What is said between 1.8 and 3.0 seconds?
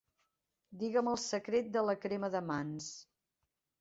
la crema de mans.